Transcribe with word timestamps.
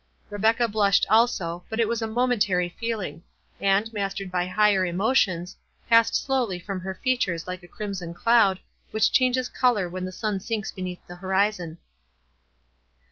Rebecca 0.31 0.67
blushed 0.67 1.05
also, 1.11 1.63
but 1.69 1.79
it 1.79 1.87
was 1.87 2.01
a 2.01 2.07
momentary 2.07 2.69
feeling; 2.69 3.21
and, 3.59 3.93
mastered 3.93 4.31
by 4.31 4.47
higher 4.47 4.83
emotions, 4.83 5.55
past 5.87 6.15
slowly 6.15 6.57
from 6.57 6.79
her 6.79 6.95
features 6.95 7.45
like 7.45 7.61
the 7.61 7.67
crimson 7.67 8.15
cloud, 8.15 8.59
which 8.89 9.11
changes 9.11 9.47
colour 9.47 9.87
when 9.87 10.05
the 10.05 10.11
sun 10.11 10.39
sinks 10.39 10.71
beneath 10.71 11.05
the 11.05 11.17
horizon. 11.17 11.77